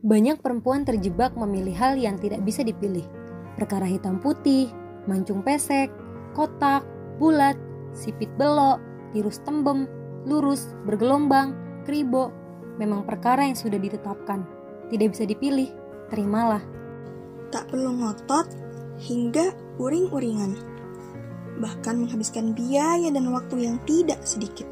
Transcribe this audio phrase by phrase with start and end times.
[0.00, 3.04] Banyak perempuan terjebak memilih hal yang tidak bisa dipilih.
[3.60, 4.72] Perkara hitam putih,
[5.04, 5.92] mancung pesek,
[6.32, 6.88] kotak,
[7.20, 7.60] bulat,
[7.92, 8.80] sipit belok,
[9.12, 9.84] tirus tembem,
[10.24, 11.52] lurus, bergelombang,
[11.84, 12.32] kribo,
[12.80, 14.48] memang perkara yang sudah ditetapkan.
[14.88, 15.68] Tidak bisa dipilih,
[16.08, 16.64] terimalah.
[17.52, 18.48] Tak perlu ngotot
[19.04, 20.56] hingga uring-uringan.
[21.60, 24.64] Bahkan menghabiskan biaya dan waktu yang tidak sedikit.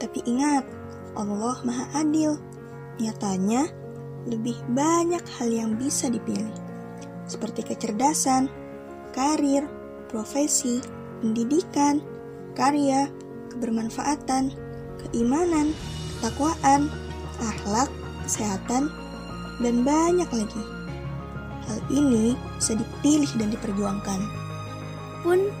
[0.00, 0.64] Tapi ingat,
[1.12, 2.40] Allah Maha Adil.
[2.96, 3.68] Nyatanya,
[4.28, 6.52] lebih banyak hal yang bisa dipilih.
[7.24, 8.52] Seperti kecerdasan,
[9.16, 9.64] karir,
[10.12, 10.80] profesi,
[11.20, 12.00] pendidikan,
[12.52, 13.08] karya,
[13.52, 14.52] kebermanfaatan,
[15.00, 15.72] keimanan,
[16.20, 16.92] ketakwaan,
[17.40, 17.90] akhlak,
[18.24, 18.92] kesehatan,
[19.64, 20.64] dan banyak lagi.
[21.68, 24.20] Hal ini bisa dipilih dan diperjuangkan.
[25.20, 25.52] Pun,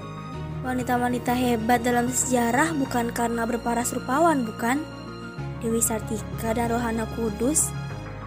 [0.64, 4.80] wanita-wanita hebat dalam sejarah bukan karena berparas rupawan, bukan?
[5.58, 7.68] Dewi Sartika dan Rohana Kudus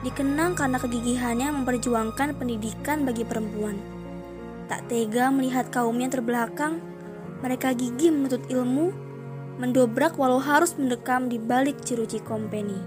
[0.02, 3.78] dikenang karena kegigihannya memperjuangkan pendidikan bagi perempuan.
[4.66, 6.82] Tak tega melihat kaumnya terbelakang,
[7.42, 8.94] mereka gigih menuntut ilmu,
[9.62, 12.78] mendobrak walau harus mendekam di balik jeruji kompeni.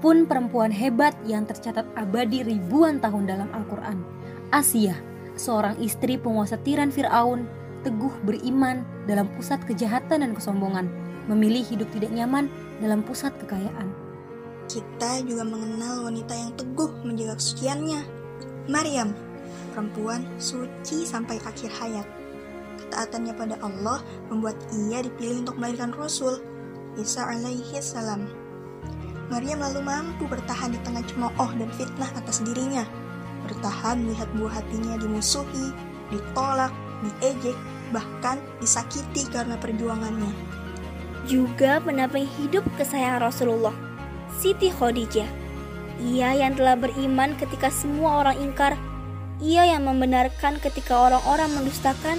[0.00, 4.04] Pun perempuan hebat yang tercatat abadi ribuan tahun dalam Al-Quran,
[4.52, 4.96] Asia,
[5.34, 7.48] seorang istri penguasa tiran Fir'aun,
[7.82, 10.88] teguh beriman dalam pusat kejahatan dan kesombongan,
[11.28, 14.03] memilih hidup tidak nyaman dalam pusat kekayaan.
[14.64, 18.00] Kita juga mengenal wanita yang teguh menjaga kesuciannya,
[18.66, 19.12] Maryam,
[19.72, 22.08] perempuan suci sampai akhir hayat
[22.94, 23.98] ketaatannya pada Allah
[24.30, 26.38] membuat ia dipilih untuk melahirkan Rasul,
[26.94, 28.30] Isa alaihi salam.
[29.34, 32.86] Maryam lalu mampu bertahan di tengah cemooh dan fitnah atas dirinya,
[33.50, 35.74] bertahan melihat buah hatinya dimusuhi,
[36.14, 36.70] ditolak,
[37.02, 37.58] diejek,
[37.90, 40.30] bahkan disakiti karena perjuangannya.
[41.26, 43.74] Juga penamping hidup kesayangan Rasulullah,
[44.34, 45.30] Siti Khadijah.
[46.02, 48.74] Ia yang telah beriman ketika semua orang ingkar,
[49.38, 52.18] ia yang membenarkan ketika orang-orang mendustakan,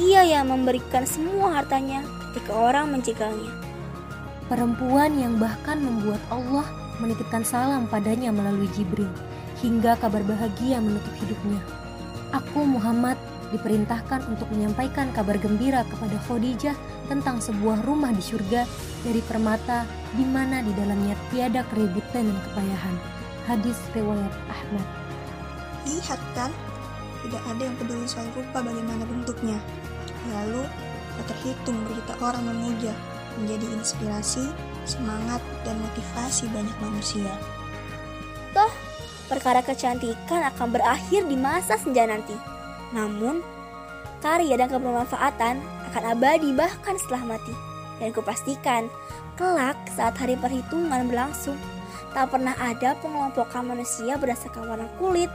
[0.00, 2.00] ia yang memberikan semua hartanya
[2.32, 3.52] ketika orang menjegalnya.
[4.48, 6.64] Perempuan yang bahkan membuat Allah
[7.04, 9.10] menitipkan salam padanya melalui Jibril,
[9.60, 11.60] hingga kabar bahagia menutup hidupnya.
[12.32, 13.20] Aku Muhammad
[13.52, 16.74] diperintahkan untuk menyampaikan kabar gembira kepada Khadijah
[17.06, 18.66] tentang sebuah rumah di surga
[19.06, 22.96] dari permata di mana di dalamnya tiada keributan dan kepayahan.
[23.46, 24.86] Hadis riwayat Ahmad.
[25.86, 26.50] Lihat kan,
[27.22, 29.60] tidak ada yang peduli soal rupa bagaimana bentuknya.
[30.32, 30.66] Lalu,
[31.20, 32.90] tak terhitung berita orang memuja,
[33.38, 34.50] menjadi inspirasi,
[34.88, 37.30] semangat, dan motivasi banyak manusia.
[38.50, 38.72] Toh,
[39.30, 42.34] perkara kecantikan akan berakhir di masa senja nanti.
[42.90, 43.44] Namun,
[44.24, 45.60] karya dan kebermanfaatan
[45.92, 47.75] akan abadi bahkan setelah mati.
[47.96, 48.92] Dan kupastikan,
[49.40, 51.56] kelak saat hari perhitungan berlangsung,
[52.12, 55.28] tak pernah ada pengelompokan manusia berdasarkan warna kulit,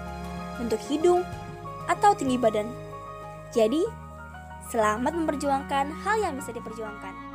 [0.61, 1.25] bentuk hidung,
[1.89, 2.69] atau tinggi badan.
[3.51, 4.01] Jadi,
[4.71, 7.30] Selamat memperjuangkan hal yang bisa diperjuangkan.